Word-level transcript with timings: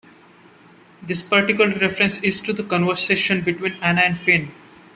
This 1.03 1.21
particular 1.21 1.75
reference 1.77 2.23
is 2.23 2.41
to 2.41 2.59
a 2.59 2.65
conversation 2.65 3.41
between 3.41 3.73
Anna 3.83 4.01
and 4.01 4.17
Fynn. 4.17 4.49